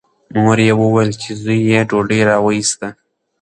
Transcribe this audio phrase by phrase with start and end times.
[0.41, 2.87] مور یې وویل چې زوی یې ډوډۍ راوایسته.